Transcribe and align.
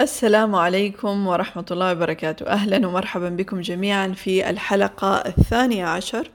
السلام 0.00 0.54
عليكم 0.54 1.26
ورحمة 1.26 1.64
الله 1.70 1.92
وبركاته. 1.92 2.46
أهلا 2.46 2.86
ومرحبا 2.86 3.28
بكم 3.28 3.60
جميعا 3.60 4.08
في 4.08 4.50
الحلقة 4.50 5.16
الثانية 5.16 5.86
عشر 5.86 6.30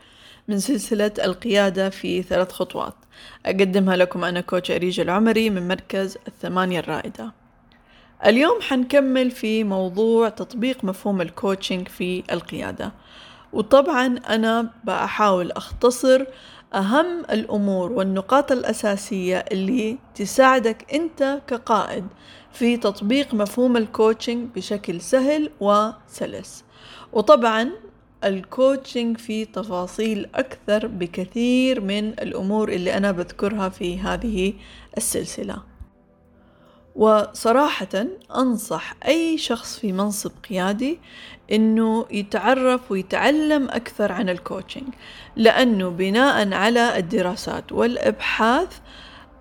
من 0.47 0.59
سلسلة 0.59 1.11
القيادة 1.23 1.89
في 1.89 2.21
ثلاث 2.21 2.51
خطوات. 2.51 2.93
أقدمها 3.45 3.95
لكم 3.95 4.23
أنا 4.23 4.41
كوتش 4.41 4.71
أريج 4.71 4.99
العمري 4.99 5.49
من 5.49 5.67
مركز 5.67 6.17
الثمانية 6.27 6.79
الرائدة. 6.79 7.33
اليوم 8.25 8.61
حنكمل 8.61 9.31
في 9.31 9.63
موضوع 9.63 10.29
تطبيق 10.29 10.83
مفهوم 10.83 11.21
الكوتشنج 11.21 11.87
في 11.87 12.23
القيادة. 12.31 12.91
وطبعا 13.53 14.19
أنا 14.29 14.69
بحاول 14.83 15.51
أختصر 15.51 16.25
أهم 16.75 17.25
الأمور 17.31 17.91
والنقاط 17.91 18.51
الأساسية 18.51 19.45
اللي 19.51 19.97
تساعدك 20.15 20.93
أنت 20.93 21.41
كقائد 21.47 22.07
في 22.55 22.77
تطبيق 22.77 23.33
مفهوم 23.33 23.77
ال 23.77 23.85
coaching 23.85 24.49
بشكل 24.55 25.01
سهل 25.01 25.51
وسلس. 25.59 26.63
وطبعا 27.13 27.69
ال 28.23 28.34
coaching 28.34 29.17
في 29.17 29.45
تفاصيل 29.45 30.29
أكثر 30.35 30.87
بكثير 30.87 31.81
من 31.81 32.07
الأمور 32.09 32.69
اللي 32.69 32.97
أنا 32.97 33.11
بذكرها 33.11 33.69
في 33.69 33.99
هذه 33.99 34.53
السلسلة. 34.97 35.63
وصراحة 36.95 38.05
أنصح 38.35 38.93
أي 39.07 39.37
شخص 39.37 39.79
في 39.79 39.91
منصب 39.91 40.31
قيادي 40.49 40.99
إنه 41.51 42.05
يتعرف 42.11 42.91
ويتعلم 42.91 43.69
أكثر 43.69 44.11
عن 44.11 44.29
ال 44.29 44.36
coaching 44.36 44.87
لأنه 45.35 45.89
بناء 45.89 46.53
على 46.53 46.97
الدراسات 46.97 47.71
والأبحاث 47.71 48.79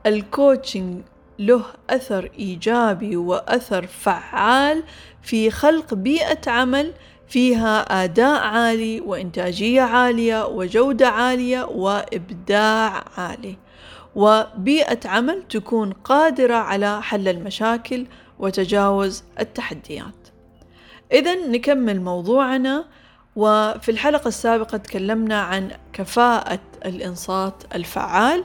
الكوتشنج 0.07 1.03
له 1.39 1.63
أثر 1.91 2.31
إيجابي 2.39 3.17
وأثر 3.17 3.87
فعال 3.87 4.83
في 5.23 5.51
خلق 5.51 5.95
بيئة 5.95 6.51
عمل 6.51 6.93
فيها 7.29 8.05
أداء 8.05 8.41
عالي 8.43 9.01
وإنتاجية 9.01 9.83
عالية 9.83 10.47
وجودة 10.47 11.09
عالية 11.09 11.65
وإبداع 11.65 13.05
عالي. 13.17 13.57
وبيئة 14.15 15.01
عمل 15.05 15.43
تكون 15.49 15.93
قادرة 15.93 16.55
على 16.55 17.03
حل 17.03 17.29
المشاكل 17.29 18.07
وتجاوز 18.39 19.25
التحديات. 19.41 20.29
إذا 21.13 21.35
نكمل 21.35 22.01
موضوعنا 22.01 22.85
وفي 23.37 23.91
الحلقة 23.91 24.29
السابقة 24.29 24.79
تكلمنا 24.79 25.41
عن 25.41 25.71
كفاءة 25.93 26.61
الإنصات 26.85 27.55
الفعال. 27.75 28.45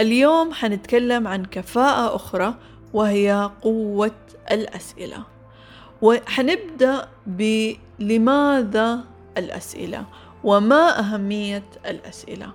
اليوم 0.00 0.52
حنتكلم 0.52 1.28
عن 1.28 1.44
كفاءة 1.44 2.16
أخرى 2.16 2.54
وهي 2.92 3.50
قوة 3.62 4.14
الأسئلة. 4.50 5.22
وحنبدأ 6.02 7.08
بلماذا 7.26 9.04
الأسئلة؟ 9.38 10.04
وما 10.44 10.98
أهمية 10.98 11.64
الأسئلة؟ 11.86 12.52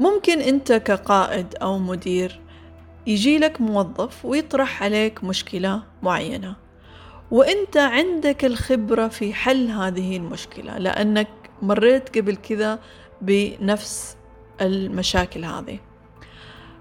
ممكن 0.00 0.40
أنت 0.40 0.72
كقائد 0.72 1.54
أو 1.62 1.78
مدير 1.78 2.40
يجي 3.06 3.38
لك 3.38 3.60
موظف 3.60 4.24
ويطرح 4.24 4.82
عليك 4.82 5.24
مشكلة 5.24 5.82
معينة. 6.02 6.56
وأنت 7.30 7.76
عندك 7.76 8.44
الخبرة 8.44 9.08
في 9.08 9.34
حل 9.34 9.70
هذه 9.70 10.16
المشكلة 10.16 10.78
لأنك 10.78 11.28
مريت 11.62 12.18
قبل 12.18 12.36
كذا 12.36 12.78
بنفس 13.22 14.16
المشاكل 14.60 15.44
هذه. 15.44 15.78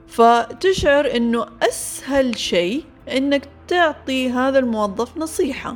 فتشعر 0.08 1.16
إنه 1.16 1.46
أسهل 1.62 2.38
شيء 2.38 2.84
إنك 3.12 3.50
تعطي 3.68 4.32
هذا 4.32 4.60
الموظف 4.60 5.18
نصيحة 5.18 5.76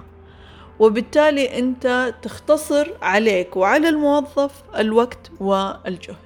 وبالتالي 0.80 1.59
أنت 1.59 2.14
تختصر 2.22 2.91
عليك 3.02 3.58
وعلى 3.58 3.89
الموظف 3.89 4.64
الوقت 4.78 5.31
والجهد. 5.40 6.18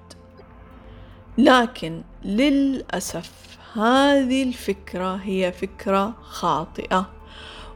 لكن 1.38 2.04
للأسف 2.26 3.32
هذه 3.74 4.44
الفكرة 4.44 5.16
هي 5.16 5.52
فكرة 5.52 6.14
خاطئة 6.22 7.10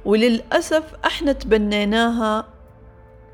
وللأسف 0.05 0.83
إحنا 1.05 1.31
تبنيناها 1.31 2.47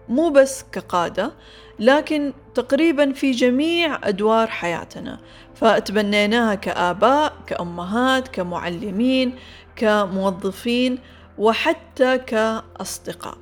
مو 0.09 0.29
بس 0.29 0.65
كقادة 0.71 1.31
لكن 1.79 2.33
تقريبا 2.55 3.13
في 3.13 3.31
جميع 3.31 3.99
أدوار 4.03 4.47
حياتنا. 4.47 5.19
فتبنيناها 5.55 6.55
كآباء 6.55 7.33
كأمهات 7.47 8.27
كمعلمين 8.27 9.35
كموظفين 9.75 10.99
وحتى 11.37 12.17
كأصدقاء. 12.17 13.37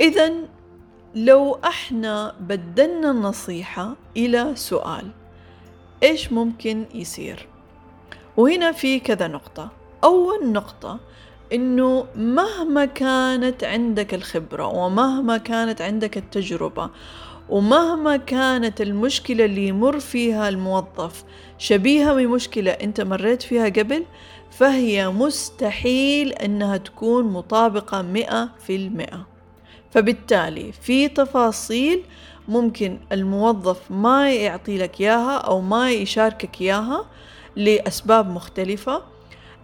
إذا 0.00 0.32
لو 1.14 1.58
إحنا 1.64 2.34
بدلنا 2.40 3.10
النصيحة 3.10 3.96
إلى 4.16 4.52
سؤال 4.54 5.10
إيش 6.02 6.32
ممكن 6.32 6.84
يصير؟ 6.94 7.48
وهنا 8.36 8.72
في 8.72 9.00
كذا 9.00 9.28
نقطة. 9.28 9.68
أول 10.04 10.52
نقطة 10.52 11.00
إنه 11.52 12.06
مهما 12.16 12.84
كانت 12.84 13.64
عندك 13.64 14.14
الخبرة 14.14 14.66
ومهما 14.66 15.36
كانت 15.36 15.82
عندك 15.82 16.16
التجربة 16.16 16.90
ومهما 17.48 18.16
كانت 18.16 18.80
المشكلة 18.80 19.44
اللي 19.44 19.68
يمر 19.68 20.00
فيها 20.00 20.48
الموظف 20.48 21.24
شبيهة 21.58 22.14
بمشكلة 22.14 22.70
أنت 22.70 23.00
مريت 23.00 23.42
فيها 23.42 23.68
قبل 23.68 24.04
فهي 24.50 25.08
مستحيل 25.08 26.32
أنها 26.32 26.76
تكون 26.76 27.24
مطابقة 27.24 28.02
مئة 28.02 28.50
في 28.66 28.76
المئة. 28.76 29.26
فبالتالي 29.90 30.72
في 30.72 31.08
تفاصيل 31.08 32.02
ممكن 32.48 32.98
الموظف 33.12 33.90
ما 33.90 34.32
يعطي 34.32 34.78
لك 34.78 35.00
إياها 35.00 35.36
أو 35.38 35.60
ما 35.60 35.90
يشاركك 35.90 36.60
إياها 36.60 37.04
لأسباب 37.56 38.30
مختلفة. 38.30 39.02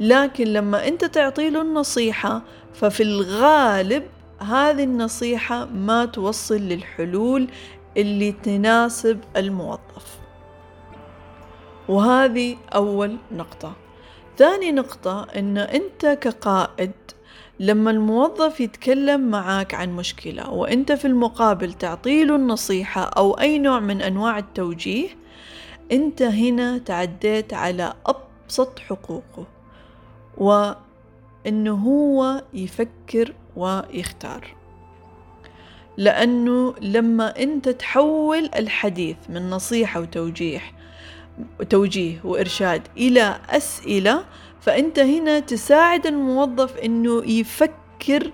لكن 0.01 0.45
لما 0.45 0.89
أنت 0.89 1.05
تعطي 1.05 1.51
له 1.51 1.63
النصيحة 1.63 2.43
ففي 2.75 3.03
الغالب 3.03 4.03
هذه 4.39 4.85
النصيحة 4.85 5.65
ما 5.65 6.05
توصل 6.05 6.57
للحلول 6.57 7.49
اللي 7.97 8.33
تناسب 8.33 9.21
الموظف. 9.37 10.19
وهذه 11.89 12.57
أول 12.75 13.17
نقطة. 13.33 13.73
ثاني 14.39 14.73
نقطة 14.73 15.27
أن 15.37 15.59
أنت 15.59 16.07
كقائد 16.07 16.93
لما 17.61 17.91
الموظف 17.91 18.61
يتكلم 18.61 19.31
معك 19.31 19.75
عن 19.75 19.97
مشكلة 19.97 20.51
وأنت 20.51 20.93
في 20.93 21.05
المقابل 21.05 21.73
تعطيله 21.73 22.37
النصيحة 22.37 23.03
أو 23.03 23.33
أي 23.33 23.59
نوع 23.59 23.81
من 23.81 24.03
أنواع 24.03 24.39
التوجيه 24.39 25.09
أنت 25.93 26.23
هنا 26.23 26.79
تعديت 26.79 27.55
على 27.55 27.95
أبسط 28.07 28.79
حقوقه. 28.79 29.56
وأنه 30.39 31.75
هو 31.75 32.43
يفكر 32.55 33.33
ويختار. 33.57 34.55
لأنه 35.97 36.75
لما 36.81 37.43
أنت 37.43 37.69
تحول 37.69 38.51
الحديث 38.57 39.17
من 39.29 39.51
نصيحة 39.51 40.01
وتوجيه 40.01 40.61
توجيه 41.71 42.21
وإرشاد 42.25 42.83
إلى 42.97 43.41
أسئلة 43.51 44.25
فأنت 44.61 44.99
هنا 44.99 45.41
تساعد 45.41 46.07
الموظف 46.07 46.77
أنه 46.77 47.25
يفكر 47.25 48.33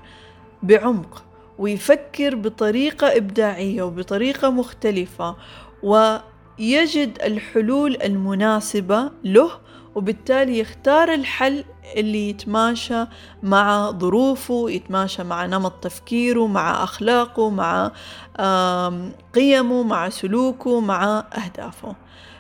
بعمق 0.63 1.25
ويفكر 1.59 2.35
بطريقة 2.35 3.17
إبداعية 3.17 3.83
وبطريقة 3.83 4.51
مختلفة 4.51 5.37
ويجد 5.83 7.19
الحلول 7.23 7.97
المناسبة 8.03 9.11
له 9.25 9.51
وبالتالي 9.95 10.59
يختار 10.59 11.15
الحل 11.15 11.65
اللي 11.97 12.31
يتماشى 12.31 13.05
مع 13.43 13.91
ظروفه 13.91 14.71
يتماشى 14.71 15.23
مع 15.23 15.47
نمط 15.47 15.73
تفكيره 15.73 16.47
مع 16.47 16.85
أخلاقه 16.85 17.51
مع 17.51 17.93
قيمه 19.35 19.83
مع 19.83 20.09
سلوكه 20.09 20.81
مع 20.81 21.25
أهدافه. 21.45 21.95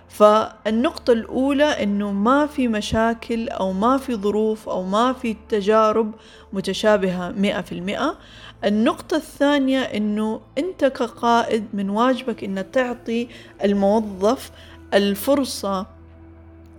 فالنقطة 0.08 1.12
الأولى 1.12 1.64
إنه 1.64 2.12
ما 2.12 2.46
في 2.46 2.68
مشاكل 2.68 3.48
أو 3.48 3.72
ما 3.72 3.96
في 3.96 4.14
ظروف 4.14 4.68
أو 4.68 4.82
ما 4.84 5.12
في 5.12 5.36
تجارب 5.48 6.12
متشابهة 6.52 7.30
مئة 7.30 7.60
في 7.60 7.72
المئة. 7.72 8.18
النقطة 8.64 9.16
الثانية 9.16 9.80
إنه 9.80 10.40
أنت 10.58 10.84
كقائد 10.84 11.64
من 11.72 11.90
واجبك 11.90 12.44
إن 12.44 12.70
تعطي 12.70 13.28
الموظف 13.64 14.50
الفرصة 14.94 15.86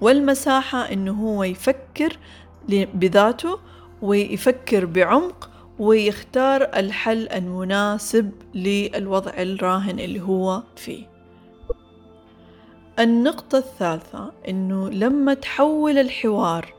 والمساحة 0.03 0.91
إنه 0.91 1.11
هو 1.11 1.43
يفكر 1.43 2.17
بذاته 2.69 3.59
ويفكر 4.01 4.85
بعمق 4.85 5.49
ويختار 5.79 6.63
الحل 6.63 7.27
المناسب 7.29 8.31
للوضع 8.55 9.31
الراهن 9.37 9.99
اللي 9.99 10.21
هو 10.21 10.63
فيه. 10.75 11.07
النقطة 12.99 13.57
الثالثة 13.57 14.31
إنه 14.47 14.89
لما 14.89 15.33
تحول 15.33 15.97
الحوار 15.97 16.73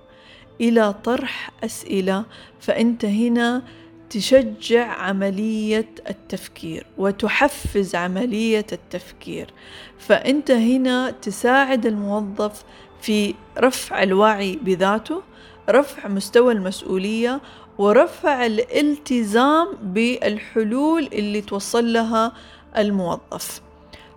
إلى 0.60 0.92
طرح 0.92 1.50
أسئلة 1.64 2.24
فأنت 2.60 3.04
هنا 3.04 3.62
تشجع 4.10 4.86
عملية 4.86 5.88
التفكير 6.10 6.86
وتحفز 6.98 7.94
عملية 7.94 8.66
التفكير. 8.72 9.50
فأنت 9.98 10.50
هنا 10.50 11.10
تساعد 11.10 11.86
الموظف 11.86 12.64
في 13.04 13.34
رفع 13.58 14.02
الوعي 14.02 14.58
بذاته 14.62 15.22
رفع 15.70 16.08
مستوى 16.08 16.52
المسؤولية 16.52 17.40
ورفع 17.78 18.46
الالتزام 18.46 19.68
بالحلول 19.82 21.08
اللي 21.12 21.40
توصل 21.40 21.92
لها 21.92 22.32
الموظف. 22.76 23.60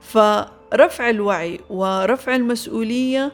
فرفع 0.02 1.10
الوعي 1.10 1.60
ورفع 1.70 2.36
المسؤولية 2.36 3.32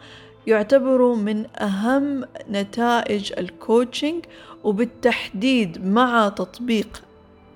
يعتبروا 0.47 1.15
من 1.15 1.45
أهم 1.61 2.25
نتائج 2.49 3.33
الكوتشنج 3.37 4.25
وبالتحديد 4.63 5.85
مع 5.85 6.29
تطبيق 6.29 7.01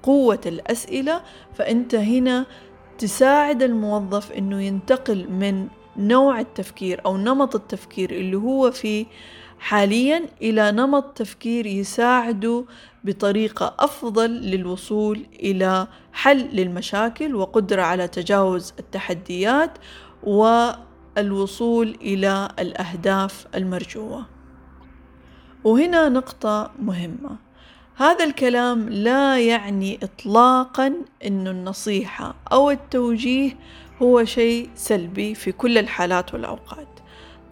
قوة 0.04 0.42
الأسئلة 0.46 1.22
فأنت 1.56 1.96
هنا 1.96 2.46
تساعد 2.98 3.64
الموظف 3.64 4.32
أنه 4.32 4.62
ينتقل 4.62 5.30
من 5.30 5.68
نوع 5.98 6.40
التفكير 6.40 7.02
أو 7.06 7.18
نمط 7.18 7.56
التفكير 7.56 8.12
اللي 8.12 8.38
هو 8.38 8.72
فيه 8.72 9.06
حاليا 9.60 10.26
إلى 10.42 10.72
نمط 10.72 11.04
تفكير 11.04 11.66
يساعده 11.66 12.66
بطريقة 13.04 13.76
أفضل 13.80 14.30
للوصول 14.30 15.26
إلى 15.34 15.88
حل 16.14 16.38
للمشاكل 16.54 17.36
وقدرة 17.36 17.82
على 17.82 18.08
تجاوز 18.08 18.74
التحديات 18.80 19.78
والوصول 20.24 21.98
إلى 22.02 22.50
الأهداف 22.60 23.48
المرجوة. 23.56 24.26
وهنا 25.64 26.10
نقطة 26.10 26.72
مهمة 26.80 27.48
هذا 27.96 28.26
الكلام 28.26 28.90
لا 28.90 29.40
يعني 29.40 30.00
إطلاقا 30.04 30.94
أن 31.26 31.48
النصيحة 31.48 32.36
أو 32.52 32.72
التوجيه 32.72 33.58
هو 34.02 34.26
شيء 34.26 34.70
سلبي 34.76 35.36
في 35.36 35.52
كل 35.52 35.78
الحالات 35.78 36.34
والأوقات. 36.34 36.88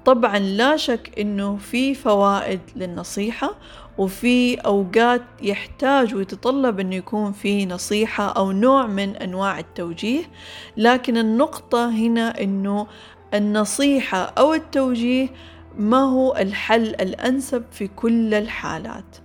طبعا 0.06 0.40
لا 0.40 0.78
شك 0.78 1.20
أنه 1.20 1.58
في 1.58 1.94
فوائد 1.96 2.60
للنصيحة 2.76 3.56
وفي 3.98 4.56
أوقات 4.56 5.22
يحتاج 5.42 6.16
ويتطلب 6.16 6.80
أنه 6.80 6.96
يكون 6.96 7.32
في 7.32 7.66
نصيحة 7.66 8.28
أو 8.28 8.52
نوع 8.52 8.88
من 8.88 9.16
أنواع 9.16 9.60
التوجيه 9.60 10.24
لكن 10.78 11.18
النقطة 11.18 11.90
هنا 11.90 12.42
أنه 12.42 12.88
النصيحة 13.34 14.18
أو 14.18 14.54
التوجيه 14.54 15.30
ما 15.78 15.98
هو 15.98 16.36
الحل 16.36 16.88
الأنسب 16.88 17.64
في 17.72 17.88
كل 17.88 18.34
الحالات. 18.34 19.18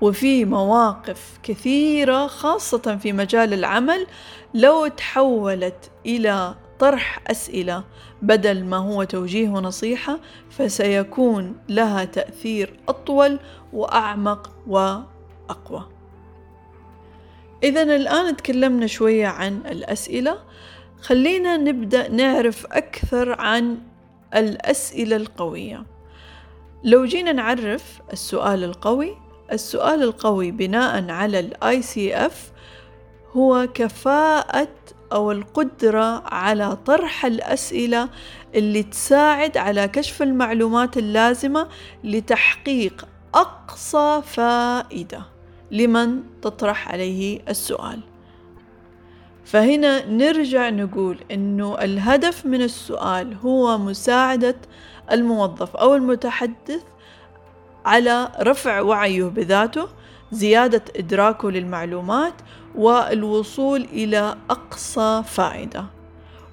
وفي 0.00 0.44
مواقف 0.44 1.38
كثيرة 1.42 2.26
خاصة 2.26 2.98
في 3.02 3.12
مجال 3.12 3.54
العمل 3.54 4.06
لو 4.54 4.86
تحولت 4.86 5.90
إلى 6.06 6.54
طرح 6.78 7.20
أسئلة 7.26 7.84
بدل 8.22 8.64
ما 8.64 8.76
هو 8.76 9.04
توجيه 9.04 9.48
ونصيحة 9.48 10.18
فسيكون 10.50 11.56
لها 11.68 12.04
تأثير 12.04 12.80
أطول 12.88 13.38
وأعمق 13.72 14.50
وأقوى. 14.66 15.88
إذا 17.62 17.82
الآن 17.82 18.36
تكلمنا 18.36 18.86
شوية 18.86 19.26
عن 19.26 19.62
الأسئلة، 19.66 20.38
خلينا 21.00 21.56
نبدأ 21.56 22.08
نعرف 22.08 22.66
أكثر 22.66 23.40
عن 23.40 23.78
الأسئلة 24.34 25.16
القوية. 25.16 25.86
لو 26.84 27.04
جينا 27.04 27.32
نعرف 27.32 28.00
السؤال 28.12 28.64
القوي، 28.64 29.16
السؤال 29.52 30.02
القوي 30.02 30.50
بناء 30.50 31.10
على 31.10 31.40
ال 31.40 31.82
ICF 31.82 32.52
هو 33.32 33.68
كفاءة 33.74 34.68
أو 35.12 35.32
القدرة 35.32 36.22
على 36.26 36.76
طرح 36.76 37.24
الأسئلة 37.24 38.08
اللي 38.54 38.82
تساعد 38.82 39.56
على 39.56 39.88
كشف 39.88 40.22
المعلومات 40.22 40.96
اللازمة 40.96 41.68
لتحقيق 42.04 43.08
أقصى 43.34 44.22
فائدة 44.26 45.22
لمن 45.70 46.22
تطرح 46.42 46.88
عليه 46.88 47.40
السؤال. 47.48 48.00
فهنا 49.44 50.06
نرجع 50.06 50.70
نقول 50.70 51.18
إنه 51.30 51.78
الهدف 51.78 52.46
من 52.46 52.62
السؤال 52.62 53.34
هو 53.34 53.78
مساعدة 53.78 54.56
الموظف 55.12 55.76
أو 55.76 55.94
المتحدث 55.94 56.82
على 57.88 58.32
رفع 58.40 58.80
وعيه 58.80 59.24
بذاته 59.24 59.88
زيادة 60.32 60.84
إدراكه 60.96 61.50
للمعلومات 61.50 62.34
والوصول 62.74 63.80
إلى 63.92 64.36
أقصى 64.50 65.22
فائدة. 65.26 65.84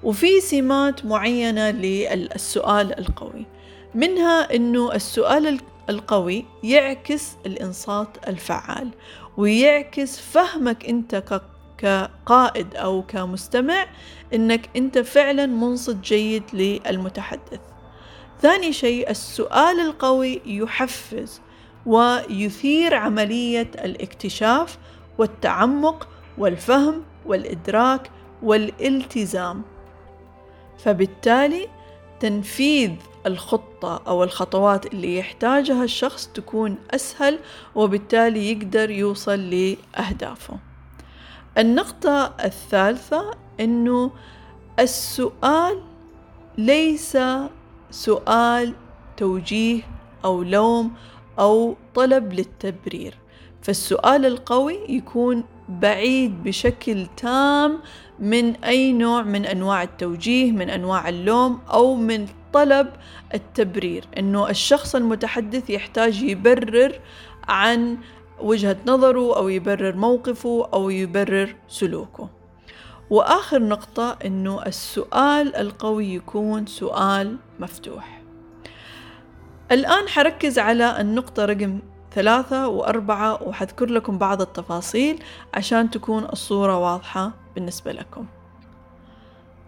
وفي 0.02 0.40
سمات 0.40 1.04
معينة 1.06 1.70
للسؤال 1.70 2.98
القوي 2.98 3.46
منها 3.94 4.54
أنه 4.54 4.92
السؤال 4.92 5.60
القوي 5.90 6.44
يعكس 6.62 7.32
الإنصات 7.46 8.08
الفعال 8.28 8.88
ويعكس 9.36 10.20
فهمك 10.20 10.86
أنت 10.88 11.40
كقائد 11.78 12.76
أو 12.76 13.02
كمستمع 13.02 13.86
أنك 14.34 14.70
أنت 14.76 14.98
فعلا 14.98 15.46
منصت 15.46 15.96
جيد 15.96 16.42
للمتحدث. 16.52 17.60
ثاني 18.42 18.72
شيء 18.72 19.10
السؤال 19.10 19.80
القوي 19.80 20.42
يحفز 20.46 21.40
ويثير 21.86 22.94
عملية 22.94 23.70
الاكتشاف 23.84 24.78
والتعمق 25.18 26.08
والفهم 26.38 27.02
والإدراك 27.26 28.10
والالتزام. 28.42 29.62
فبالتالي 30.78 31.68
تنفيذ 32.20 32.90
الخطة 33.26 34.02
أو 34.06 34.24
الخطوات 34.24 34.86
اللي 34.86 35.18
يحتاجها 35.18 35.84
الشخص 35.84 36.26
تكون 36.26 36.76
أسهل 36.90 37.38
وبالتالي 37.74 38.52
يقدر 38.52 38.90
يوصل 38.90 39.50
لأهدافه. 39.50 40.58
النقطة 41.58 42.34
الثالثة 42.44 43.30
أنه 43.60 44.10
السؤال 44.78 45.82
ليس 46.58 47.18
سؤال 47.90 48.74
توجيه 49.16 49.82
أو 50.24 50.42
لوم 50.42 50.92
أو 51.38 51.76
طلب 51.94 52.32
للتبرير. 52.32 53.14
فالسؤال 53.62 54.26
القوي 54.26 54.78
يكون 54.88 55.44
بعيد 55.68 56.42
بشكل 56.44 57.06
تام 57.16 57.78
من 58.18 58.56
أي 58.64 58.92
نوع 58.92 59.22
من 59.22 59.46
أنواع 59.46 59.82
التوجيه 59.82 60.52
من 60.52 60.70
أنواع 60.70 61.08
اللوم 61.08 61.60
أو 61.70 61.94
من 61.94 62.26
طلب 62.52 62.88
التبرير. 63.34 64.04
إنه 64.18 64.50
الشخص 64.50 64.94
المتحدث 64.94 65.70
يحتاج 65.70 66.22
يبرر 66.22 67.00
عن 67.48 67.98
وجهة 68.40 68.76
نظره 68.86 69.36
أو 69.36 69.48
يبرر 69.48 69.96
موقفه 69.96 70.68
أو 70.74 70.90
يبرر 70.90 71.54
سلوكه. 71.68 72.35
وآخر 73.10 73.62
نقطة 73.62 74.18
إنه 74.24 74.62
السؤال 74.66 75.56
القوي 75.56 76.14
يكون 76.14 76.66
سؤال 76.66 77.36
مفتوح. 77.60 78.22
الآن 79.72 80.08
حركز 80.08 80.58
على 80.58 81.00
النقطة 81.00 81.44
رقم 81.44 81.78
ثلاثة 82.14 82.68
وأربعة 82.68 83.42
وحذكر 83.42 83.86
لكم 83.86 84.18
بعض 84.18 84.40
التفاصيل 84.40 85.22
عشان 85.54 85.90
تكون 85.90 86.24
الصورة 86.24 86.78
واضحة 86.78 87.32
بالنسبة 87.54 87.92
لكم. 87.92 88.26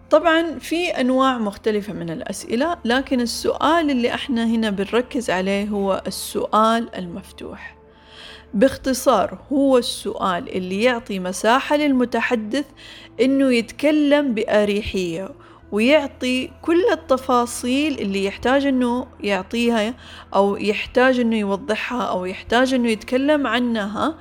طبعا 0.09 0.59
في 0.59 0.87
أنواع 0.89 1.37
مختلفة 1.37 1.93
من 1.93 2.09
الأسئلة 2.09 2.77
لكن 2.85 3.21
السؤال 3.21 3.91
اللي 3.91 4.13
إحنا 4.13 4.45
هنا 4.45 4.69
بنركز 4.69 5.29
عليه 5.29 5.67
هو 5.67 6.03
السؤال 6.07 6.95
المفتوح. 6.95 7.78
باختصار 8.53 9.37
هو 9.51 9.77
السؤال 9.77 10.55
اللي 10.55 10.83
يعطي 10.83 11.19
مساحة 11.19 11.75
للمتحدث 11.75 12.65
إنه 13.21 13.53
يتكلم 13.53 14.33
بأريحية 14.33 15.29
ويعطي 15.71 16.51
كل 16.61 16.81
التفاصيل 16.91 17.99
اللي 17.99 18.25
يحتاج 18.25 18.65
إنه 18.65 19.07
يعطيها 19.19 19.93
أو 20.35 20.57
يحتاج 20.57 21.19
إنه 21.19 21.35
يوضحها 21.35 22.03
أو 22.03 22.25
يحتاج 22.25 22.73
إنه 22.73 22.89
يتكلم 22.89 23.47
عنها 23.47 24.15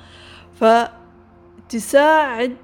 فتساعد 1.68 2.56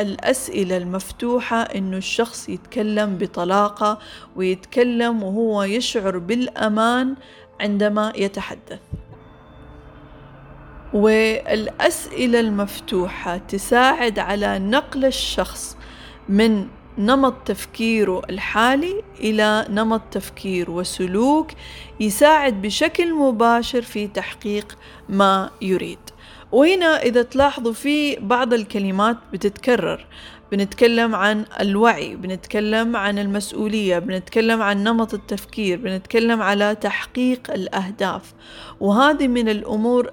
الأسئلة 0.00 0.76
المفتوحة 0.76 1.62
إنه 1.62 1.96
الشخص 1.96 2.48
يتكلم 2.48 3.18
بطلاقة 3.18 3.98
ويتكلم 4.36 5.22
وهو 5.22 5.62
يشعر 5.62 6.18
بالأمان 6.18 7.14
عندما 7.60 8.12
يتحدث. 8.16 8.80
والأسئلة 10.94 12.40
المفتوحة 12.40 13.36
تساعد 13.36 14.18
على 14.18 14.58
نقل 14.58 15.04
الشخص 15.04 15.76
من 16.28 16.66
نمط 16.98 17.34
تفكيره 17.44 18.22
الحالي 18.30 19.02
إلى 19.20 19.66
نمط 19.70 20.02
تفكير 20.10 20.70
وسلوك 20.70 21.50
يساعد 22.00 22.62
بشكل 22.62 23.14
مباشر 23.14 23.82
في 23.82 24.06
تحقيق 24.06 24.78
ما 25.08 25.50
يريد. 25.62 25.98
وهنا 26.52 27.02
إذا 27.02 27.22
تلاحظوا 27.22 27.72
في 27.72 28.16
بعض 28.16 28.54
الكلمات 28.54 29.16
بتتكرر. 29.32 30.06
بنتكلم 30.52 31.14
عن 31.14 31.44
الوعي 31.60 32.16
بنتكلم 32.16 32.96
عن 32.96 33.18
المسؤولية 33.18 33.98
بنتكلم 33.98 34.62
عن 34.62 34.84
نمط 34.84 35.14
التفكير 35.14 35.78
بنتكلم 35.78 36.42
على 36.42 36.74
تحقيق 36.74 37.50
الأهداف. 37.50 38.34
وهذه 38.80 39.28
من 39.28 39.48
الأمور 39.48 40.10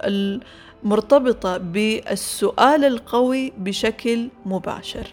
المرتبطة 0.83 1.57
بالسؤال 1.57 2.85
القوي 2.85 3.53
بشكل 3.57 4.29
مباشر. 4.45 5.07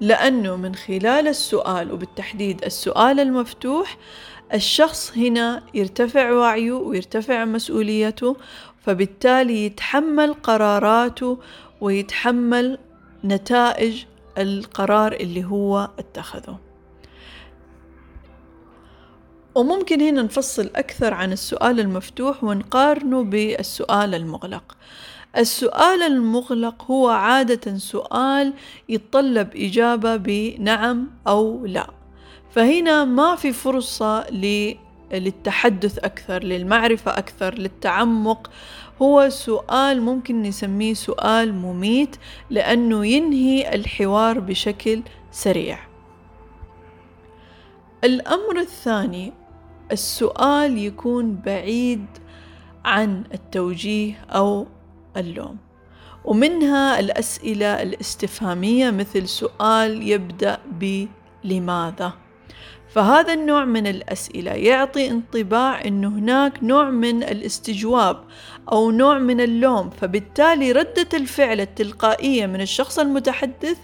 لأنه 0.00 0.56
من 0.56 0.74
خلال 0.74 1.28
السؤال 1.28 1.92
وبالتحديد 1.92 2.64
السؤال 2.64 3.20
المفتوح 3.20 3.96
الشخص 4.54 5.16
هنا 5.16 5.62
يرتفع 5.74 6.32
وعيه 6.32 6.72
ويرتفع 6.72 7.44
مسؤوليته 7.44 8.36
فبالتالي 8.82 9.66
يتحمل 9.66 10.34
قراراته 10.34 11.38
ويتحمل 11.80 12.78
نتائج 13.24 14.04
القرار 14.38 15.12
اللي 15.12 15.44
هو 15.44 15.88
اتخذه. 15.98 16.67
وممكن 19.58 20.00
هنا 20.00 20.22
نفصل 20.22 20.70
أكثر 20.76 21.14
عن 21.14 21.32
السؤال 21.32 21.80
المفتوح 21.80 22.44
ونقارنه 22.44 23.24
بالسؤال 23.24 24.14
المغلق. 24.14 24.76
السؤال 25.36 26.02
المغلق 26.02 26.84
هو 26.90 27.08
عادة 27.08 27.78
سؤال 27.78 28.52
يتطلب 28.88 29.56
إجابة 29.56 30.16
بنعم 30.16 31.06
أو 31.28 31.66
لا. 31.66 31.90
فهنا 32.50 33.04
ما 33.04 33.36
في 33.36 33.52
فرصة 33.52 34.30
للتحدث 35.12 35.98
أكثر 35.98 36.44
للمعرفة 36.44 37.18
أكثر 37.18 37.54
للتعمق. 37.54 38.50
هو 39.02 39.28
سؤال 39.28 40.02
ممكن 40.02 40.42
نسميه 40.42 40.94
سؤال 40.94 41.54
مميت 41.54 42.16
لأنه 42.50 43.06
ينهي 43.06 43.74
الحوار 43.74 44.40
بشكل 44.40 45.02
سريع. 45.32 45.78
الأمر 48.04 48.60
الثاني 48.60 49.32
السؤال 49.92 50.78
يكون 50.78 51.36
بعيد 51.36 52.06
عن 52.84 53.24
التوجيه 53.34 54.24
أو 54.30 54.66
اللوم. 55.16 55.56
ومنها 56.24 57.00
الأسئلة 57.00 57.82
الاستفهامية 57.82 58.90
مثل 58.90 59.28
سؤال 59.28 60.08
يبدأ 60.08 60.58
بلماذا. 61.44 62.12
فهذا 62.88 63.32
النوع 63.32 63.64
من 63.64 63.86
الأسئلة 63.86 64.50
يعطي 64.50 65.10
انطباع 65.10 65.84
أنه 65.84 66.08
هناك 66.08 66.62
نوع 66.62 66.90
من 66.90 67.22
الاستجواب 67.22 68.24
أو 68.72 68.90
نوع 68.90 69.18
من 69.18 69.40
اللوم. 69.40 69.90
فبالتالي 69.90 70.72
ردة 70.72 71.08
الفعل 71.14 71.60
التلقائية 71.60 72.46
من 72.46 72.60
الشخص 72.60 72.98
المتحدث 72.98 73.78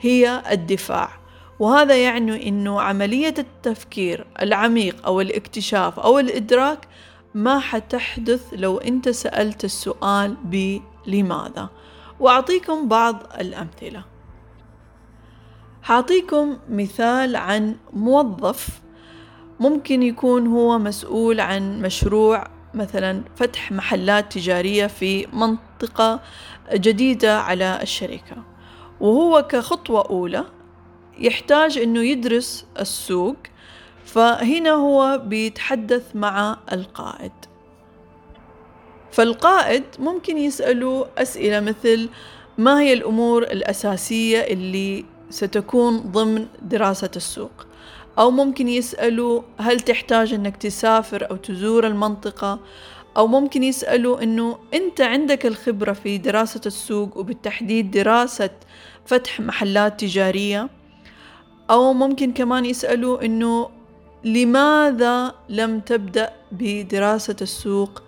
هي 0.00 0.42
الدفاع. 0.50 1.27
وهذا 1.58 2.02
يعني 2.02 2.48
أنه 2.48 2.80
عملية 2.80 3.34
التفكير 3.38 4.26
العميق 4.42 5.06
أو 5.06 5.20
الاكتشاف 5.20 6.00
أو 6.00 6.18
الإدراك 6.18 6.88
ما 7.34 7.58
حتحدث 7.58 8.46
لو 8.52 8.78
أنت 8.78 9.08
سألت 9.08 9.64
السؤال 9.64 10.36
بلماذا. 10.44 11.68
وأعطيكم 12.20 12.88
بعض 12.88 13.22
الأمثلة. 13.40 14.04
حأعطيكم 15.82 16.56
مثال 16.68 17.36
عن 17.36 17.76
موظف 17.92 18.80
ممكن 19.60 20.02
يكون 20.02 20.46
هو 20.46 20.78
مسؤول 20.78 21.40
عن 21.40 21.82
مشروع 21.82 22.46
مثلا 22.74 23.22
فتح 23.36 23.72
محلات 23.72 24.32
تجارية 24.32 24.86
في 24.86 25.26
منطقة 25.32 26.20
جديدة 26.74 27.40
على 27.40 27.78
الشركة 27.82 28.36
وهو 29.00 29.42
كخطوة 29.42 30.06
أولى 30.10 30.44
يحتاج 31.18 31.78
أنه 31.78 32.00
يدرس 32.00 32.66
السوق 32.80 33.36
فهنا 34.04 34.70
هو 34.70 35.22
بيتحدث 35.24 36.16
مع 36.16 36.58
القائد. 36.72 37.32
فالقائد 39.12 39.84
ممكن 39.98 40.38
يسأله 40.38 41.06
أسئلة 41.18 41.60
مثل 41.60 42.08
ما 42.58 42.80
هي 42.80 42.92
الأمور 42.92 43.42
الأساسية 43.42 44.40
اللي 44.40 45.04
ستكون 45.30 45.98
ضمن 45.98 46.46
دراسة 46.62 47.10
السوق؟ 47.16 47.66
أو 48.18 48.30
ممكن 48.30 48.68
يسألوا 48.68 49.42
هل 49.58 49.80
تحتاج 49.80 50.34
أنك 50.34 50.56
تسافر 50.56 51.30
أو 51.30 51.36
تزور 51.36 51.86
المنطقة؟ 51.86 52.60
أو 53.16 53.26
ممكن 53.26 53.62
يسألوا 53.62 54.22
أنه 54.22 54.58
أنت 54.74 55.00
عندك 55.00 55.46
الخبرة 55.46 55.92
في 55.92 56.18
دراسة 56.18 56.60
السوق 56.66 57.16
وبالتحديد 57.16 57.90
دراسة 57.90 58.50
فتح 59.06 59.40
محلات 59.40 60.00
تجارية؟ 60.00 60.77
أو 61.70 61.92
ممكن 61.92 62.32
كمان 62.32 62.64
يسألوا 62.64 63.24
أنه 63.24 63.70
لماذا 64.24 65.34
لم 65.48 65.80
تبدأ 65.80 66.32
بدراسة 66.52 67.36
السوق 67.42 68.02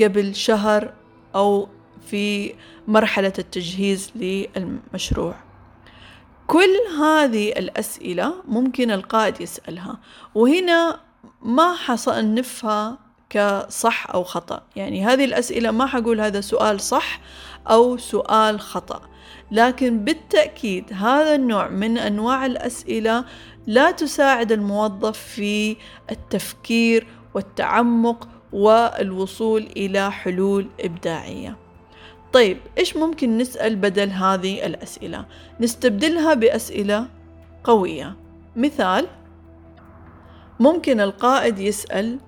قبل 0.00 0.34
شهر 0.34 0.92
أو 1.34 1.68
في 2.06 2.54
مرحلة 2.88 3.32
التجهيز 3.38 4.12
للمشروع؟ 4.14 5.34
كل 6.46 6.76
هذه 7.00 7.48
الأسئلة 7.48 8.34
ممكن 8.48 8.90
القائد 8.90 9.40
يسألها 9.40 9.98
وهنا 10.34 11.00
ما 11.42 11.74
حصنفها 11.74 12.98
كصح 13.30 14.10
أو 14.10 14.24
خطأ. 14.24 14.62
يعني 14.76 15.04
هذه 15.04 15.24
الأسئلة 15.24 15.70
ما 15.70 15.86
حقول 15.86 16.20
هذا 16.20 16.40
سؤال 16.40 16.80
صح 16.80 17.20
أو 17.70 17.96
سؤال 17.96 18.60
خطأ 18.60 19.00
لكن 19.50 20.04
بالتأكيد 20.04 20.84
هذا 20.92 21.34
النوع 21.34 21.68
من 21.68 21.98
أنواع 21.98 22.46
الأسئلة 22.46 23.24
لا 23.66 23.90
تساعد 23.90 24.52
الموظف 24.52 25.18
في 25.18 25.76
التفكير 26.10 27.06
والتعمق 27.34 28.28
والوصول 28.52 29.62
إلى 29.76 30.12
حلول 30.12 30.66
إبداعية 30.80 31.56
طيب 32.32 32.58
إيش 32.78 32.96
ممكن 32.96 33.38
نسأل 33.38 33.76
بدل 33.76 34.10
هذه 34.10 34.66
الأسئلة؟ 34.66 35.24
نستبدلها 35.60 36.34
بأسئلة 36.34 37.06
قوية 37.64 38.16
مثال 38.56 39.06
ممكن 40.60 41.00
القائد 41.00 41.58
يسأل 41.58 42.18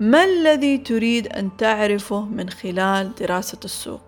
ما 0.00 0.24
الذي 0.24 0.78
تريد 0.78 1.26
أن 1.26 1.56
تعرفه 1.56 2.24
من 2.24 2.50
خلال 2.50 3.14
دراسة 3.14 3.58
السوق؟ 3.64 4.05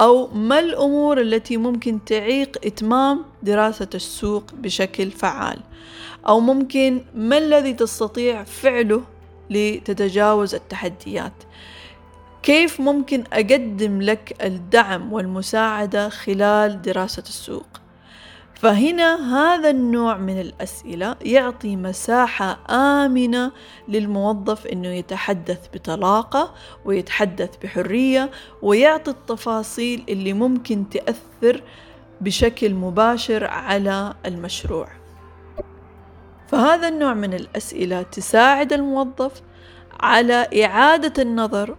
أو 0.00 0.28
ما 0.34 0.58
الأمور 0.58 1.20
التي 1.20 1.56
ممكن 1.56 2.04
تعيق 2.04 2.58
إتمام 2.64 3.24
دراسة 3.42 3.88
السوق 3.94 4.44
بشكل 4.54 5.10
فعال؟ 5.10 5.58
أو 6.28 6.40
ممكن 6.40 7.00
ما 7.14 7.38
الذي 7.38 7.72
تستطيع 7.72 8.44
فعله 8.44 9.02
لتتجاوز 9.50 10.54
التحديات؟ 10.54 11.32
كيف 12.42 12.80
ممكن 12.80 13.24
أقدم 13.32 14.02
لك 14.02 14.44
الدعم 14.44 15.12
والمساعدة 15.12 16.08
خلال 16.08 16.82
دراسة 16.82 17.22
السوق؟ 17.28 17.66
فهنا 18.56 19.36
هذا 19.36 19.70
النوع 19.70 20.16
من 20.16 20.40
الأسئلة 20.40 21.16
يعطي 21.22 21.76
مساحة 21.76 22.58
آمنة 22.70 23.52
للموظف 23.88 24.66
إنه 24.66 24.88
يتحدث 24.88 25.68
بطلاقة 25.74 26.54
ويتحدث 26.84 27.56
بحرية 27.62 28.30
ويعطي 28.62 29.10
التفاصيل 29.10 30.04
اللي 30.08 30.32
ممكن 30.32 30.88
تأثر 30.88 31.62
بشكل 32.20 32.74
مباشر 32.74 33.44
على 33.44 34.14
المشروع. 34.26 34.88
فهذا 36.48 36.88
النوع 36.88 37.14
من 37.14 37.34
الأسئلة 37.34 38.02
تساعد 38.02 38.72
الموظف 38.72 39.42
على 40.00 40.48
إعادة 40.64 41.22
النظر 41.22 41.76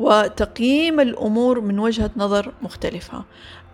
وتقييم 0.00 1.00
الأمور 1.00 1.60
من 1.60 1.78
وجهة 1.78 2.10
نظر 2.16 2.52
مختلفة 2.62 3.24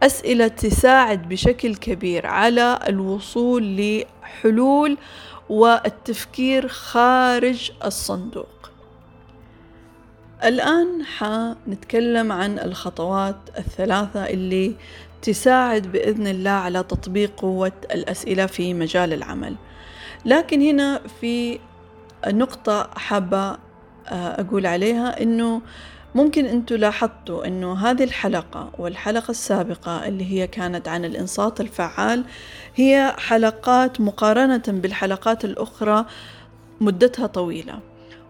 أسئلة 0.04 0.49
تساعد 0.49 1.28
بشكل 1.28 1.75
كبير 1.75 2.26
على 2.26 2.78
الوصول 2.88 3.76
لحلول 3.76 4.99
والتفكير 5.49 6.68
خارج 6.68 7.70
الصندوق. 7.84 8.70
الآن 10.44 11.04
حنتكلم 11.04 12.32
عن 12.32 12.58
الخطوات 12.58 13.37
الثلاثة 13.58 14.26
اللي 14.26 14.76
تساعد 15.23 15.92
بإذن 15.92 16.26
الله 16.26 16.50
على 16.50 16.82
تطبيق 16.82 17.40
قوة 17.40 17.73
الأسئلة 17.94 18.46
في 18.46 18.75
مجال 18.75 19.12
العمل. 19.12 19.56
لكن 20.25 20.61
هنا 20.61 21.00
في 21.20 21.58
نقطة 22.26 22.90
حابة 22.96 23.50
آه، 24.08 24.40
أقول 24.40 24.66
عليها 24.66 25.23
إنه 25.23 25.62
ممكن 26.14 26.47
أنتوا 26.47 26.76
لاحظتوا 26.76 27.47
أنه 27.47 27.75
هذه 27.90 28.04
الحلقة 28.04 28.71
والحلقة 28.78 29.30
السابقة 29.30 30.09
اللي 30.09 30.33
هي 30.33 30.47
كانت 30.47 30.88
عن 30.88 31.04
الإنصات 31.04 31.61
الفعال 31.61 32.25
هي 32.75 33.14
حلقات 33.18 34.00
مقارنة 34.00 34.62
بالحلقات 34.68 35.44
الأخرى 35.44 36.04
مدتها 36.80 37.26
طويلة. 37.26 37.78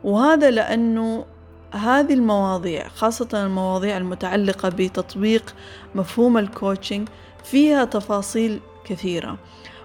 وهذا 0.05 0.51
لأنه 0.51 1.25
هذه 1.73 2.15
المواضيع 2.15 2.89
خاصة 2.89 3.29
المواضيع 3.35 3.97
المتعلقة 3.97 4.69
بتطبيق 4.69 5.55
مفهوم 5.95 6.39
ال 6.39 6.47
coaching 6.47 7.09
فيها 7.45 7.85
تفاصيل 7.85 8.61
كثيرة. 8.85 9.39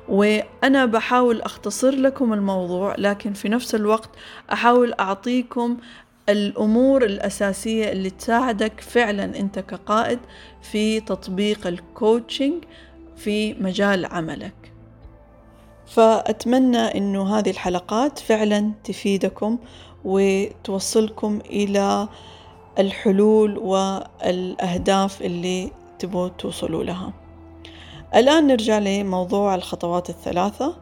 وأنا 0.10 0.86
بحاول 0.86 1.42
أختصر 1.42 1.92
لكم 1.92 2.34
الموضوع 2.34 2.96
لكن 2.98 3.34
في 3.34 3.50
نفس 3.50 3.76
الوقت 3.76 4.10
أحاول 4.54 4.94
أعطيكم 4.94 5.78
الأمور 6.30 7.06
الأساسية 7.06 7.92
اللي 7.92 8.10
تساعدك 8.10 8.82
فعلا 8.82 9.24
أنت 9.40 9.60
كقائد 9.60 10.20
في 10.62 11.00
تطبيق 11.00 11.68
ال 11.68 11.78
coaching 11.78 12.64
في 13.16 13.54
مجال 13.54 14.06
عملك. 14.06 14.54
فأتمنى 15.88 16.78
أنه 16.78 17.38
هذه 17.38 17.50
الحلقات 17.50 18.20
فعلا 18.20 18.72
تفيدكم 18.84 19.58
وتوصلكم 20.06 21.40
إلى 21.46 22.08
الحلول 22.80 23.58
والأهداف 23.58 25.22
اللي 25.22 25.72
تبوا 26.00 26.28
توصلوا 26.28 26.84
لها. 26.84 27.14
الآن 28.16 28.48
نرجع 28.48 28.80
لموضوع 28.80 29.56
الخطوات 29.56 30.10
الثلاثة. 30.10 30.76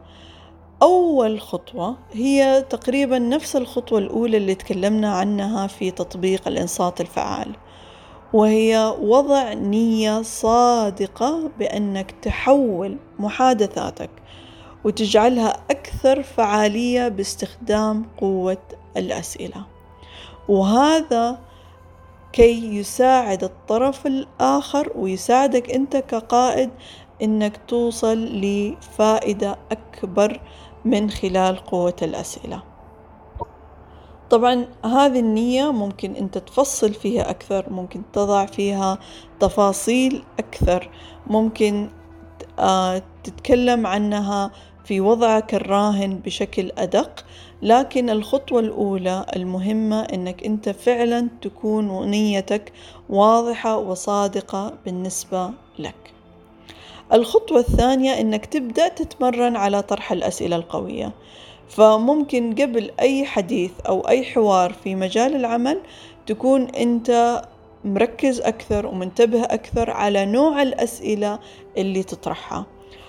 أول 0.82 1.40
خطوة 1.40 1.96
هي 2.12 2.64
تقريبا 2.70 3.18
نفس 3.18 3.56
الخطوة 3.56 3.98
الأولى 3.98 4.36
اللي 4.36 4.54
تكلمنا 4.54 5.12
عنها 5.12 5.66
في 5.66 5.90
تطبيق 5.90 6.48
الإنصات 6.48 7.00
الفعال 7.00 7.56
وهي 8.32 8.94
وضع 9.00 9.52
نية 9.52 10.22
صادقة 10.22 11.50
بأنك 11.58 12.10
تحول 12.10 12.96
محادثاتك 13.18 14.10
وتجعلها 14.84 15.56
أكثر 15.70 16.22
فعالية 16.22 17.08
باستخدام 17.08 18.06
قوة 18.20 18.62
الأسئلة. 18.96 19.66
وهذا 20.48 21.38
كي 22.32 22.76
يساعد 22.76 23.44
الطرف 23.44 24.06
الآخر 24.06 24.92
ويساعدك 24.96 25.70
أنت 25.70 25.96
كقائد 25.96 26.70
إنك 27.22 27.60
توصل 27.68 28.18
لفائدة 28.18 29.58
أكبر 29.72 30.40
من 30.84 31.10
خلال 31.10 31.56
قوة 31.56 31.96
الأسئلة. 32.02 32.62
طبعا 34.30 34.66
هذه 34.84 35.20
النية 35.20 35.72
ممكن 35.72 36.16
أنت 36.16 36.38
تفصل 36.38 36.94
فيها 36.94 37.30
أكثر 37.30 37.72
ممكن 37.72 38.02
تضع 38.12 38.46
فيها 38.46 38.98
تفاصيل 39.40 40.22
أكثر 40.38 40.90
ممكن 41.26 41.88
آه، 42.58 43.02
تتكلم 43.24 43.86
عنها 43.86 44.50
في 44.84 45.00
وضعك 45.00 45.54
الراهن 45.54 46.18
بشكل 46.18 46.72
أدق 46.78 47.24
لكن 47.62 48.10
الخطوة 48.10 48.60
الأولى 48.60 49.26
المهمة 49.36 50.00
أنك 50.00 50.44
أنت 50.44 50.68
فعلا 50.68 51.28
تكون 51.42 52.10
نيتك 52.10 52.72
واضحة 53.08 53.76
وصادقة 53.78 54.74
بالنسبة 54.84 55.50
لك. 55.78 56.17
الخطوة 57.12 57.58
الثانية 57.58 58.20
أنك 58.20 58.46
تبدأ 58.46 58.88
تتمرن 58.88 59.56
على 59.56 59.82
طرح 59.82 60.12
الأسئلة 60.12 60.56
القوية. 60.56 61.12
فممكن 61.68 62.54
قبل 62.54 62.90
أي 63.00 63.24
حديث 63.24 63.70
أو 63.88 64.08
أي 64.08 64.24
حوار 64.24 64.72
في 64.72 64.94
مجال 64.94 65.36
العمل 65.36 65.80
تكون 66.26 66.62
أنت 66.62 67.42
مركز 67.84 68.40
أكثر 68.40 68.86
ومنتبه 68.86 69.42
أكثر 69.42 69.90
على 69.90 70.26
نوع 70.26 70.62
الأسئلة 70.62 71.38
اللي 71.76 72.02
تطرحها. 72.02 72.66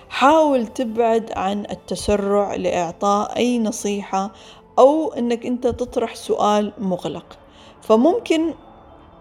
حاول 0.08 0.66
تبعد 0.66 1.32
عن 1.36 1.66
التسرع 1.70 2.54
لإعطاء 2.54 3.36
أي 3.36 3.58
نصيحة 3.58 4.32
أو 4.78 5.12
أنك 5.12 5.46
أنت 5.46 5.66
تطرح 5.66 6.14
سؤال 6.14 6.72
مغلق. 6.78 7.38
فممكن 7.82 8.54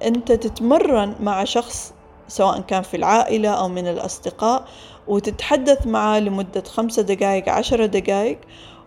أنت 0.03 0.31
تتمرن 0.31 1.15
مع 1.19 1.43
شخص 1.43 1.93
سواء 2.29 2.59
كان 2.59 2.81
في 2.81 2.97
العائلة 2.97 3.49
أو 3.49 3.67
من 3.67 3.87
الأصدقاء 3.87 4.65
وتتحدث 5.07 5.87
معه 5.87 6.19
لمدة 6.19 6.63
خمسة 6.63 7.01
دقائق 7.01 7.49
عشرة 7.49 7.85
دقائق 7.85 8.39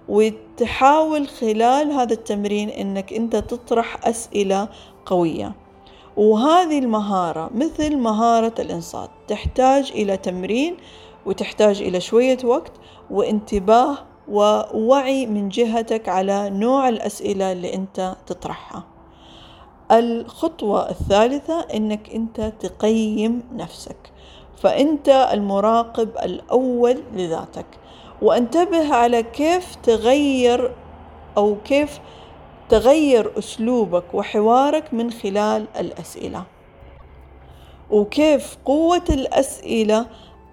وتحاول 0.09 1.29
خلال 1.29 1.91
هذا 1.93 2.13
التمرين 2.13 2.69
إنك 2.69 3.13
أنت 3.13 3.37
تطرح 3.37 4.07
أسئلة 4.07 4.69
قوية. 5.07 5.53
وهذه 6.17 6.79
المهارة 6.79 7.51
مثل 7.55 7.97
مهارة 7.97 8.55
الإنصات 8.59 9.11
تحتاج 9.29 9.93
إلى 9.95 10.17
تمرين 10.17 10.77
وتحتاج 11.27 11.83
إلى 11.83 12.01
شوية 12.01 12.39
وقت 12.45 12.73
وانتباه 13.11 13.99
ووعي 14.29 15.27
من 15.27 15.49
جهتك 15.49 16.09
على 16.09 16.51
نوع 16.51 16.89
الأسئلة 16.89 17.53
اللي 17.53 17.75
أنت 17.75 18.17
تطرحها. 18.27 18.92
الخطوة 19.93 20.91
الثالثة 20.91 21.61
إنك 21.61 22.11
أنت 22.15 22.53
تقيم 22.61 23.43
نفسك 23.53 23.97
فأنت 24.57 25.09
المراقب 25.09 26.09
الأول 26.23 27.03
لذاتك. 27.15 27.67
وانتبه 28.23 28.95
على 28.95 29.23
كيف 29.23 29.75
تغير 29.75 30.73
أو 31.37 31.57
كيف 31.65 32.01
تغير 32.69 33.39
أسلوبك 33.39 34.05
وحوارك 34.15 34.95
من 34.95 35.11
خلال 35.11 35.67
الأسئلة. 35.79 36.45
وكيف 37.91 38.57
قوة 38.65 39.05
الأسئلة 39.11 40.07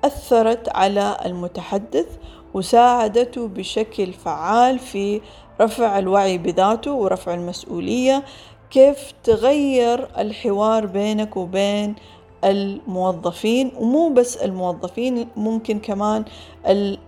أثرت 0.04 0.70
على 0.76 1.18
المتحدث 1.26 2.08
وساعدته 2.54 3.48
بشكل 3.48 4.14
فعال 4.14 4.80
في 4.80 5.22
رفع 5.62 6.00
الوعي 6.00 6.38
بذاته 6.38 6.92
ورفع 6.92 7.34
المسؤولية 7.34 8.24
كيف 8.72 9.14
تغير 9.24 10.08
الحوار 10.18 10.86
بينك 10.86 11.38
وبين 11.38 11.96
الموظفين 12.44 13.72
ومو 13.78 14.10
بس 14.10 14.38
الموظفين 14.38 15.28
ممكن 15.36 15.80
كمان 15.80 16.26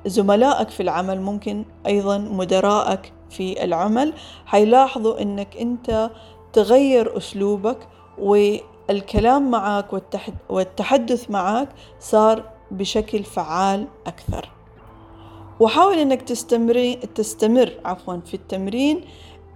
زملائك 0.06 0.70
في 0.70 0.84
العمل 0.84 1.22
ممكن 1.22 1.66
أيضا 1.88 2.18
مدرائك 2.18 3.14
في 3.30 3.64
العمل. 3.64 4.14
حيلاحظوا 4.46 5.22
أنك 5.22 5.58
أنت 5.58 6.10
تغير 6.54 7.18
أسلوبك 7.18 7.78
والكلام 8.18 9.52
معك 9.52 9.86
والتحدث 10.50 11.32
معك 11.32 11.70
صار 12.00 12.44
بشكل 12.72 13.24
فعال 13.24 13.88
أكثر. 14.08 14.50
وحاول 15.60 16.00
أنك 16.00 16.22
تستمر 16.22 16.94
تستمر 17.16 17.72
عفوا 17.86 18.18
في 18.26 18.34
التمرين 18.34 19.02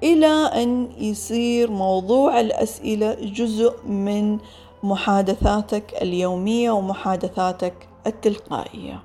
إلى 0.06 0.52
أن 0.64 0.92
يصير 0.98 1.72
موضوع 1.72 2.40
الأسئلة 2.40 3.14
جزء 3.14 3.86
من 3.86 4.38
محادثاتك 4.84 6.02
اليومية 6.02 6.72
ومحادثاتك 6.72 7.88
التلقائية 8.08 9.04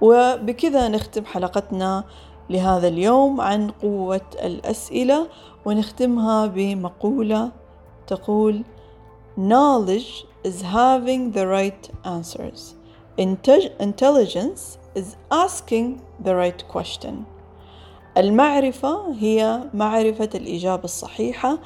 وبكذا 0.00 0.88
نختم 0.88 1.24
حلقتنا 1.24 2.04
لهذا 2.50 2.88
اليوم 2.88 3.40
عن 3.40 3.70
قوة 3.70 4.26
الأسئلة 4.44 5.28
ونختمها 5.64 6.46
بمقولة 6.46 7.50
تقول 8.06 8.64
Knowledge 9.36 10.26
is 10.44 10.62
having 10.62 11.30
the 11.32 11.46
right 11.46 11.90
answers. 12.04 12.74
Intelligence 13.16 14.78
is 14.94 15.16
asking 15.30 16.02
the 16.24 16.34
right 16.34 16.66
question. 16.68 17.26
المعرفة 18.16 19.14
هي 19.18 19.60
معرفة 19.74 20.28
الإجابة 20.34 20.84
الصحيحة 20.84 21.58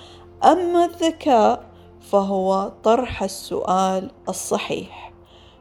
أما 0.45 0.85
الذكاء 0.85 1.65
فهو 2.01 2.73
طرح 2.83 3.23
السؤال 3.23 4.11
الصحيح. 4.29 5.13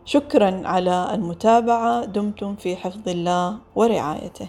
شكرا 0.06 0.62
على 0.65 1.10
المتابعة 1.13 2.06
دمتم 2.06 2.56
في 2.56 2.76
حفظ 2.76 3.10
الله 3.10 3.58
ورعايته. 3.76 4.48